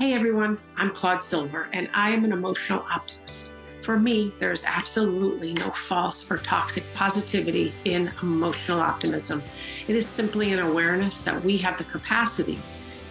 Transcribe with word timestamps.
Hey 0.00 0.14
everyone, 0.14 0.58
I'm 0.78 0.94
Claude 0.94 1.22
Silver, 1.22 1.68
and 1.74 1.90
I 1.92 2.08
am 2.08 2.24
an 2.24 2.32
emotional 2.32 2.86
optimist. 2.90 3.52
For 3.82 3.98
me, 3.98 4.32
there 4.40 4.50
is 4.50 4.64
absolutely 4.64 5.52
no 5.52 5.68
false 5.72 6.30
or 6.30 6.38
toxic 6.38 6.86
positivity 6.94 7.74
in 7.84 8.10
emotional 8.22 8.80
optimism. 8.80 9.42
It 9.88 9.96
is 9.96 10.06
simply 10.06 10.54
an 10.54 10.60
awareness 10.60 11.22
that 11.24 11.44
we 11.44 11.58
have 11.58 11.76
the 11.76 11.84
capacity 11.84 12.58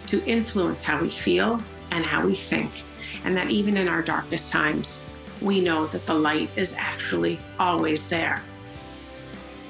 to 0.08 0.20
influence 0.24 0.82
how 0.82 1.00
we 1.00 1.10
feel 1.10 1.62
and 1.92 2.04
how 2.04 2.26
we 2.26 2.34
think, 2.34 2.82
and 3.22 3.36
that 3.36 3.50
even 3.50 3.76
in 3.76 3.86
our 3.86 4.02
darkest 4.02 4.50
times, 4.50 5.04
we 5.40 5.60
know 5.60 5.86
that 5.86 6.06
the 6.06 6.14
light 6.14 6.50
is 6.56 6.74
actually 6.76 7.38
always 7.60 8.08
there. 8.08 8.42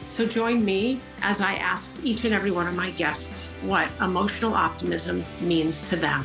So 0.08 0.24
join 0.24 0.64
me 0.64 1.00
as 1.20 1.42
I 1.42 1.56
ask 1.56 2.02
each 2.02 2.24
and 2.24 2.32
every 2.32 2.50
one 2.50 2.66
of 2.66 2.74
my 2.74 2.92
guests 2.92 3.50
what 3.60 3.90
emotional 4.00 4.54
optimism 4.54 5.22
means 5.42 5.86
to 5.90 5.96
them. 5.96 6.24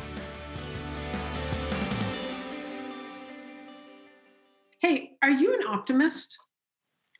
You 5.36 5.54
an 5.54 5.66
optimist? 5.66 6.38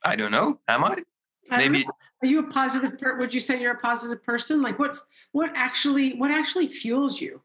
I 0.05 0.17
don't 0.17 0.31
know. 0.31 0.61
Am 0.69 0.85
I? 0.85 1.03
I 1.51 1.57
Maybe. 1.59 1.85
know. 1.85 1.93
Are 2.23 2.27
you 2.27 2.41
a 2.41 2.51
positive? 2.51 2.99
Per- 2.99 3.19
would 3.19 3.35
you 3.35 3.41
say 3.41 3.61
you're 3.61 3.75
a 3.75 3.79
positive 3.79 4.23
person? 4.23 4.63
Like 4.63 4.79
what? 4.79 4.97
What 5.33 5.53
actually? 5.55 6.15
What 6.15 6.31
actually 6.31 6.69
fuels 6.69 7.21
you? 7.21 7.43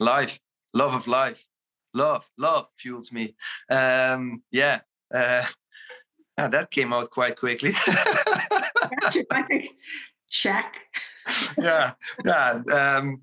Life, 0.00 0.38
love 0.74 0.94
of 0.94 1.06
life, 1.06 1.44
love, 1.92 2.28
love 2.38 2.68
fuels 2.78 3.10
me. 3.12 3.34
Um, 3.68 4.42
yeah, 4.50 4.80
uh, 5.12 5.44
yeah, 6.38 6.48
that 6.48 6.70
came 6.70 6.92
out 6.92 7.10
quite 7.10 7.36
quickly. 7.36 7.72
Gotcha. 9.00 9.24
I 9.32 9.42
think 9.42 9.70
check. 10.30 10.76
yeah, 11.58 11.92
yeah, 12.24 12.62
um, 12.72 13.20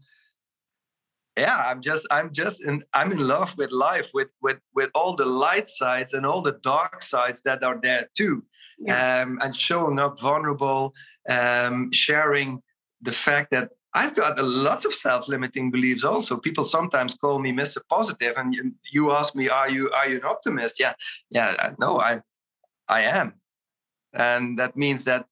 yeah. 1.37 1.57
I'm 1.65 1.81
just, 1.81 2.07
I'm 2.11 2.31
just, 2.31 2.63
in, 2.63 2.83
I'm 2.93 3.11
in 3.11 3.19
love 3.19 3.57
with 3.57 3.71
life, 3.71 4.09
with 4.13 4.29
with 4.41 4.59
with 4.73 4.89
all 4.95 5.15
the 5.15 5.25
light 5.25 5.67
sides 5.67 6.13
and 6.13 6.25
all 6.25 6.41
the 6.41 6.57
dark 6.63 7.03
sides 7.03 7.41
that 7.43 7.63
are 7.63 7.79
there 7.81 8.07
too, 8.15 8.43
Yeah. 8.79 9.21
um, 9.23 9.39
and 9.41 9.55
showing 9.55 9.99
up 9.99 10.19
vulnerable, 10.19 10.93
um, 11.29 11.91
sharing 11.91 12.61
the 13.01 13.11
fact 13.11 13.51
that 13.51 13.69
I've 13.93 14.15
got 14.15 14.37
a 14.39 14.43
lot 14.43 14.83
of 14.85 14.93
self-limiting 14.93 15.71
beliefs. 15.71 16.03
Also, 16.03 16.37
people 16.37 16.65
sometimes 16.65 17.13
call 17.15 17.39
me 17.39 17.51
Mr. 17.53 17.77
Positive, 17.89 18.33
and 18.37 18.53
you, 18.53 18.73
you 18.91 19.11
ask 19.11 19.35
me, 19.35 19.47
"Are 19.49 19.69
you 19.69 19.89
are 19.91 20.09
you 20.09 20.17
an 20.17 20.25
optimist?" 20.25 20.79
Yeah, 20.79 20.93
yeah. 21.29 21.71
No, 21.79 21.99
I 21.99 22.19
I 22.89 23.01
am, 23.01 23.33
and 24.13 24.59
that 24.59 24.75
means 24.75 25.05
that 25.05 25.25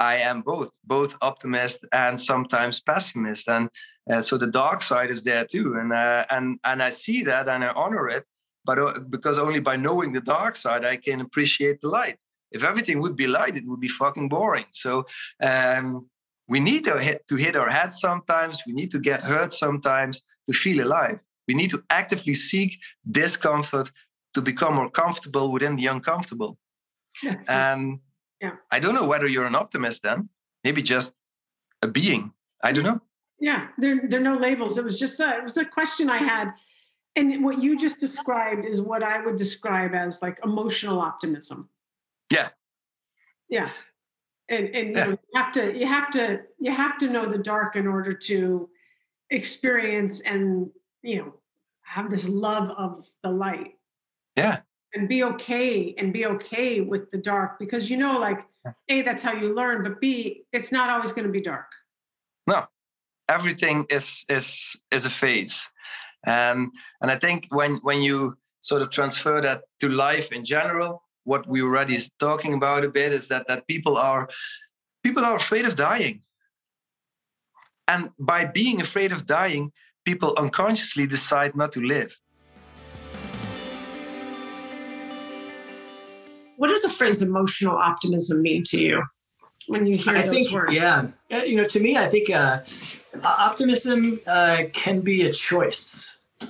I 0.00 0.16
am 0.16 0.40
both, 0.42 0.70
both 0.84 1.16
optimist 1.20 1.86
and 1.92 2.20
sometimes 2.20 2.82
pessimist, 2.82 3.48
and 3.48 3.68
uh, 4.10 4.20
so 4.20 4.36
the 4.36 4.46
dark 4.46 4.82
side 4.82 5.10
is 5.10 5.22
there 5.22 5.44
too, 5.44 5.76
and 5.78 5.92
uh, 5.92 6.24
and 6.30 6.58
and 6.64 6.82
I 6.82 6.90
see 6.90 7.22
that 7.24 7.48
and 7.48 7.64
I 7.64 7.68
honor 7.68 8.08
it, 8.08 8.24
but 8.64 8.78
uh, 8.78 8.98
because 9.08 9.38
only 9.38 9.60
by 9.60 9.76
knowing 9.76 10.12
the 10.12 10.20
dark 10.20 10.56
side 10.56 10.84
I 10.84 10.96
can 10.96 11.20
appreciate 11.20 11.80
the 11.80 11.88
light. 11.88 12.16
If 12.50 12.64
everything 12.64 13.00
would 13.00 13.14
be 13.14 13.28
light, 13.28 13.56
it 13.56 13.66
would 13.66 13.80
be 13.80 13.88
fucking 13.88 14.28
boring. 14.28 14.66
So 14.72 15.06
um, 15.40 16.08
we 16.48 16.58
need 16.58 16.84
to 16.84 16.98
hit 16.98 17.26
to 17.28 17.36
hit 17.36 17.54
our 17.56 17.70
head 17.70 17.92
sometimes. 17.92 18.62
We 18.66 18.72
need 18.72 18.90
to 18.90 18.98
get 18.98 19.20
hurt 19.20 19.52
sometimes 19.52 20.22
to 20.46 20.52
feel 20.52 20.84
alive. 20.84 21.20
We 21.46 21.54
need 21.54 21.70
to 21.70 21.82
actively 21.90 22.34
seek 22.34 22.78
discomfort 23.10 23.90
to 24.34 24.42
become 24.42 24.74
more 24.74 24.90
comfortable 24.90 25.52
within 25.52 25.76
the 25.76 25.86
uncomfortable. 25.86 26.58
That's 27.22 27.50
And 27.50 28.00
Yeah. 28.40 28.56
I 28.70 28.80
don't 28.80 28.94
know 28.94 29.06
whether 29.06 29.28
you're 29.28 29.46
an 29.46 29.54
optimist 29.54 30.02
then, 30.02 30.28
maybe 30.64 30.82
just 30.82 31.14
a 31.82 31.88
being. 31.88 32.32
I 32.62 32.72
don't 32.72 32.84
know. 32.84 33.00
Yeah. 33.40 33.68
There, 33.78 34.00
there 34.08 34.20
are 34.20 34.22
no 34.22 34.36
labels. 34.36 34.78
It 34.78 34.84
was 34.84 34.98
just 34.98 35.18
a, 35.20 35.38
it 35.38 35.44
was 35.44 35.56
a 35.56 35.64
question 35.64 36.08
I 36.10 36.18
had, 36.18 36.52
and 37.16 37.42
what 37.44 37.62
you 37.62 37.78
just 37.78 37.98
described 38.00 38.64
is 38.64 38.80
what 38.80 39.02
I 39.02 39.20
would 39.24 39.36
describe 39.36 39.94
as 39.94 40.20
like 40.22 40.38
emotional 40.44 41.00
optimism. 41.00 41.68
Yeah. 42.30 42.50
Yeah. 43.48 43.70
And 44.48 44.66
and 44.74 44.88
you, 44.90 44.94
Yeah. 44.96 45.04
know, 45.06 45.10
you 45.32 45.40
have 45.40 45.52
to 45.54 45.78
you 45.78 45.86
have 45.86 46.10
to 46.12 46.40
you 46.58 46.70
have 46.72 46.98
to 46.98 47.08
know 47.08 47.26
the 47.26 47.38
dark 47.38 47.76
in 47.76 47.86
order 47.86 48.12
to 48.12 48.68
experience 49.30 50.20
and 50.22 50.70
you 51.02 51.16
know 51.18 51.34
have 51.82 52.10
this 52.10 52.28
love 52.28 52.70
of 52.70 52.98
the 53.22 53.30
light. 53.30 53.74
Yeah. 54.36 54.60
and 54.94 55.08
be 55.08 55.22
okay 55.22 55.94
and 55.98 56.12
be 56.12 56.24
okay 56.26 56.80
with 56.80 57.10
the 57.10 57.18
dark 57.18 57.58
because 57.58 57.90
you 57.90 57.96
know 57.96 58.18
like 58.18 58.40
a 58.88 59.02
that's 59.02 59.22
how 59.22 59.32
you 59.32 59.54
learn 59.54 59.82
but 59.84 60.00
b 60.00 60.44
it's 60.52 60.72
not 60.72 60.88
always 60.90 61.12
going 61.12 61.26
to 61.26 61.32
be 61.32 61.40
dark 61.40 61.66
No, 62.46 62.66
everything 63.30 63.86
is 63.88 64.24
is 64.28 64.76
is 64.90 65.06
a 65.06 65.10
phase, 65.10 65.56
um, 66.26 66.72
and 67.00 67.10
I 67.10 67.18
think 67.18 67.46
when 67.50 67.76
when 67.88 68.02
you 68.02 68.36
sort 68.60 68.82
of 68.82 68.90
transfer 68.90 69.40
that 69.40 69.62
to 69.80 69.88
life 69.88 70.32
in 70.32 70.44
general, 70.44 71.02
what 71.24 71.46
we 71.48 71.62
already 71.62 71.94
is 71.94 72.10
talking 72.18 72.52
about 72.54 72.84
a 72.84 72.88
bit 72.88 73.12
is 73.12 73.28
that 73.28 73.46
that 73.48 73.66
people 73.66 73.96
are 73.96 74.28
people 75.02 75.24
are 75.24 75.36
afraid 75.36 75.64
of 75.64 75.76
dying, 75.76 76.20
and 77.86 78.10
by 78.18 78.44
being 78.44 78.80
afraid 78.80 79.12
of 79.12 79.26
dying, 79.26 79.72
people 80.04 80.34
unconsciously 80.36 81.06
decide 81.06 81.56
not 81.56 81.72
to 81.72 81.80
live. 81.80 82.12
what 86.60 86.68
does 86.68 86.82
the 86.82 86.90
phrase 86.90 87.22
emotional 87.22 87.74
optimism 87.74 88.42
mean 88.42 88.62
to 88.62 88.78
you 88.78 89.02
when 89.68 89.86
you 89.86 89.96
hear 89.96 90.14
I 90.14 90.20
those 90.20 90.30
think, 90.30 90.50
words? 90.52 90.74
yeah, 90.74 91.06
you 91.30 91.56
know, 91.56 91.66
to 91.66 91.80
me, 91.80 91.96
I 91.96 92.06
think 92.06 92.28
uh, 92.28 92.58
optimism 93.24 94.20
uh, 94.26 94.64
can 94.72 95.00
be 95.00 95.22
a 95.22 95.32
choice, 95.32 96.08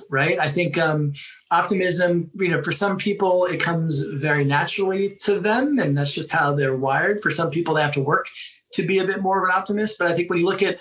right? 0.09 0.39
I 0.39 0.49
think 0.49 0.77
um, 0.77 1.13
optimism, 1.49 2.29
you 2.35 2.49
know, 2.49 2.63
for 2.63 2.71
some 2.71 2.97
people, 2.97 3.45
it 3.45 3.59
comes 3.59 4.03
very 4.03 4.43
naturally 4.43 5.15
to 5.21 5.39
them, 5.39 5.79
and 5.79 5.97
that's 5.97 6.13
just 6.13 6.31
how 6.31 6.53
they're 6.53 6.77
wired. 6.77 7.21
For 7.21 7.31
some 7.31 7.49
people, 7.49 7.73
they 7.73 7.81
have 7.81 7.93
to 7.93 8.01
work 8.01 8.27
to 8.73 8.85
be 8.85 8.99
a 8.99 9.05
bit 9.05 9.21
more 9.21 9.39
of 9.39 9.49
an 9.49 9.55
optimist. 9.55 9.99
But 9.99 10.07
I 10.07 10.15
think 10.15 10.29
when 10.29 10.39
you 10.39 10.45
look 10.45 10.63
at 10.63 10.79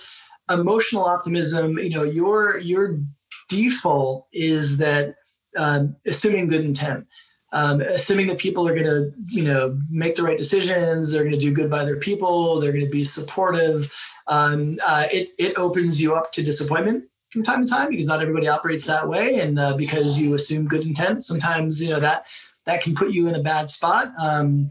emotional 0.51 1.05
optimism, 1.05 1.79
you 1.79 1.91
know, 1.91 2.05
your 2.05 2.59
your 2.59 3.01
default 3.49 4.27
is 4.33 4.77
that 4.79 5.15
um, 5.57 5.97
assuming 6.07 6.49
good 6.49 6.65
intent 6.65 7.07
um, 7.53 7.81
assuming 7.81 8.29
that 8.29 8.39
people 8.39 8.67
are 8.67 8.75
going 8.75 8.85
to, 8.87 9.13
you 9.29 9.43
know, 9.43 9.77
make 9.91 10.15
the 10.15 10.23
right 10.23 10.39
decisions, 10.39 11.11
they're 11.11 11.23
going 11.25 11.33
to 11.33 11.39
do 11.39 11.53
good 11.53 11.71
by 11.71 11.85
their 11.85 11.97
people, 11.97 12.61
they're 12.61 12.73
going 12.73 12.85
to 12.85 12.91
be 12.91 13.05
supportive. 13.05 13.93
Um, 14.29 14.77
uh, 14.87 15.07
it 15.13 15.31
it 15.39 15.57
opens 15.59 16.01
you 16.01 16.15
up 16.15 16.33
to 16.33 16.43
disappointment 16.43 17.05
from 17.31 17.43
time 17.43 17.65
to 17.67 17.71
time 17.73 17.91
because 17.91 18.07
not 18.07 18.21
everybody 18.21 18.47
operates 18.49 18.87
that 18.87 19.09
way, 19.09 19.41
and 19.41 19.59
uh, 19.59 19.77
because 19.77 20.21
you 20.21 20.35
assume 20.35 20.69
good 20.69 20.83
intent, 20.83 21.25
sometimes 21.25 21.83
you 21.83 21.91
know 21.91 22.01
that 22.01 22.27
that 22.67 22.83
can 22.83 22.95
put 22.95 23.11
you 23.11 23.27
in 23.29 23.35
a 23.35 23.43
bad 23.43 23.71
spot. 23.71 24.13
Um, 24.23 24.69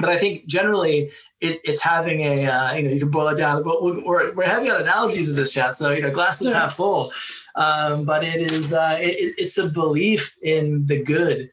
but 0.00 0.10
I 0.10 0.18
think 0.18 0.46
generally 0.46 1.10
it, 1.40 1.60
it's 1.64 1.80
having 1.80 2.20
a 2.20 2.46
uh, 2.46 2.74
you 2.74 2.82
know 2.82 2.90
you 2.90 2.98
can 3.00 3.10
boil 3.10 3.28
it 3.28 3.36
down. 3.36 3.62
But 3.62 3.82
we're, 3.82 4.34
we're 4.34 4.44
heavy 4.44 4.70
on 4.70 4.80
analogies 4.80 5.30
in 5.30 5.36
this 5.36 5.52
chat, 5.52 5.76
so 5.76 5.92
you 5.92 6.02
know 6.02 6.10
glasses 6.10 6.48
Yeah. 6.48 6.60
half 6.60 6.76
full. 6.76 7.12
Um, 7.54 8.04
but 8.04 8.24
it 8.24 8.50
is 8.50 8.72
uh, 8.72 8.98
it, 9.00 9.34
it's 9.38 9.58
a 9.58 9.68
belief 9.68 10.34
in 10.42 10.86
the 10.86 11.02
good 11.02 11.50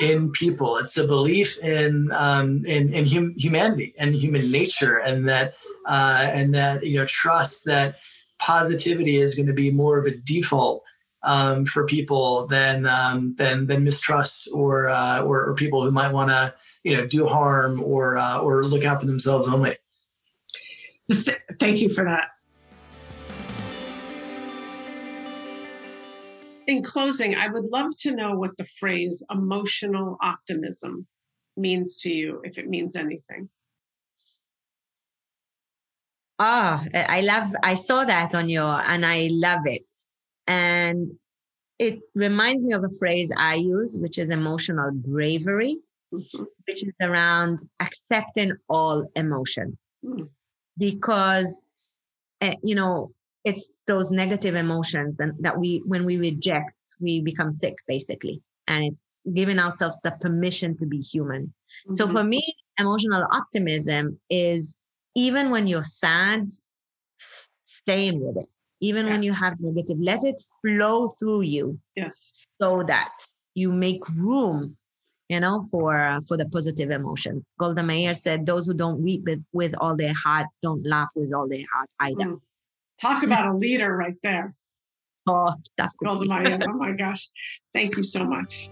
in 0.00 0.30
people. 0.32 0.76
It's 0.78 0.96
a 0.96 1.06
belief 1.06 1.58
in 1.58 2.10
um, 2.12 2.64
in, 2.64 2.92
in 2.92 3.06
hum- 3.06 3.34
humanity 3.36 3.94
and 3.98 4.14
human 4.14 4.50
nature, 4.50 4.98
and 4.98 5.28
that 5.28 5.54
uh, 5.86 6.28
and 6.32 6.54
that 6.54 6.86
you 6.86 6.96
know 6.96 7.06
trust 7.06 7.64
that 7.64 7.96
positivity 8.38 9.16
is 9.16 9.34
going 9.34 9.46
to 9.46 9.52
be 9.52 9.70
more 9.70 9.98
of 9.98 10.06
a 10.06 10.16
default 10.16 10.82
um, 11.22 11.66
for 11.66 11.86
people 11.86 12.46
than 12.46 12.86
um, 12.86 13.34
than 13.36 13.66
than 13.66 13.84
mistrust 13.84 14.48
or, 14.52 14.88
uh, 14.88 15.20
or 15.22 15.44
or 15.44 15.54
people 15.54 15.82
who 15.82 15.90
might 15.90 16.12
want 16.12 16.30
to 16.30 16.54
you 16.84 16.96
know 16.96 17.06
do 17.06 17.26
harm 17.26 17.82
or 17.82 18.16
uh, 18.16 18.38
or 18.38 18.64
look 18.64 18.84
out 18.84 19.00
for 19.00 19.06
themselves 19.06 19.48
only. 19.48 19.76
Thank 21.58 21.80
you 21.80 21.88
for 21.88 22.04
that 22.04 22.28
in 26.68 26.82
closing 26.82 27.34
i 27.34 27.48
would 27.48 27.64
love 27.64 27.90
to 27.98 28.14
know 28.14 28.32
what 28.36 28.56
the 28.58 28.66
phrase 28.78 29.26
emotional 29.30 30.16
optimism 30.20 31.06
means 31.56 31.96
to 31.96 32.12
you 32.12 32.40
if 32.44 32.56
it 32.58 32.68
means 32.68 32.94
anything 32.94 33.48
Oh, 36.40 36.84
I 36.94 37.20
love, 37.22 37.52
I 37.64 37.74
saw 37.74 38.04
that 38.04 38.32
on 38.34 38.48
your, 38.48 38.80
and 38.88 39.04
I 39.04 39.28
love 39.32 39.66
it. 39.66 39.92
And 40.46 41.10
it 41.78 41.98
reminds 42.14 42.64
me 42.64 42.74
of 42.74 42.84
a 42.84 42.90
phrase 42.98 43.30
I 43.36 43.54
use, 43.56 43.98
which 44.00 44.18
is 44.18 44.30
emotional 44.30 44.92
bravery, 44.92 45.78
Mhm. 46.12 46.46
which 46.66 46.84
is 46.84 46.94
around 47.00 47.58
accepting 47.80 48.52
all 48.68 49.10
emotions. 49.16 49.96
Mm. 50.04 50.30
Because, 50.78 51.66
uh, 52.40 52.54
you 52.62 52.76
know, 52.76 53.12
it's 53.44 53.68
those 53.86 54.10
negative 54.10 54.54
emotions 54.54 55.20
and 55.20 55.32
that 55.40 55.58
we, 55.58 55.82
when 55.86 56.04
we 56.04 56.16
reject, 56.18 56.96
we 57.00 57.20
become 57.20 57.52
sick 57.52 57.74
basically. 57.86 58.42
And 58.66 58.84
it's 58.84 59.22
giving 59.34 59.58
ourselves 59.58 60.00
the 60.02 60.10
permission 60.20 60.76
to 60.78 60.86
be 60.86 61.00
human. 61.00 61.54
So 61.94 62.06
Mhm. 62.06 62.12
for 62.12 62.24
me, 62.24 62.42
emotional 62.78 63.26
optimism 63.32 64.20
is 64.28 64.78
even 65.14 65.50
when 65.50 65.66
you're 65.66 65.84
sad, 65.84 66.42
s- 67.18 67.48
staying 67.64 68.20
with 68.20 68.36
it 68.42 68.48
even 68.80 69.06
Yeah. 69.06 69.12
when 69.12 69.22
you 69.22 69.32
have 69.32 69.54
negative 69.60 69.98
let 70.00 70.24
it 70.24 70.40
flow 70.62 71.08
through 71.18 71.42
you 71.42 71.78
Yes. 71.96 72.48
so 72.60 72.82
that 72.86 73.12
you 73.54 73.70
make 73.72 74.02
room 74.16 74.76
you 75.28 75.38
know 75.40 75.60
for 75.70 75.98
uh, 75.98 76.18
for 76.26 76.36
the 76.38 76.46
positive 76.46 76.90
emotions 76.90 77.54
golda 77.58 77.82
meir 77.82 78.14
said 78.14 78.46
those 78.46 78.66
who 78.66 78.72
don't 78.72 79.00
weep 79.02 79.22
with, 79.26 79.44
with 79.52 79.74
all 79.82 79.94
their 79.96 80.14
heart 80.14 80.46
don't 80.62 80.82
laugh 80.86 81.10
with 81.14 81.30
all 81.34 81.46
their 81.46 81.66
heart 81.74 81.90
either 82.00 82.26
Mm. 82.26 82.40
Talk 83.00 83.22
about 83.22 83.46
a 83.46 83.56
leader 83.56 83.96
right 83.96 84.16
there. 84.22 84.54
oh 85.28 85.52
definitely. 85.76 86.28
Oh 86.68 86.72
my 86.74 86.92
gosh. 86.92 87.28
Thank 87.74 87.96
you 87.96 88.02
so 88.02 88.24
much. 88.24 88.70